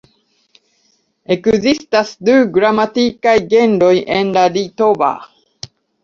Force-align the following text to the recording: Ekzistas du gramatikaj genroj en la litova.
Ekzistas 1.33 2.13
du 2.29 2.37
gramatikaj 2.55 3.33
genroj 3.51 3.91
en 4.21 4.31
la 4.39 4.47
litova. 4.57 5.11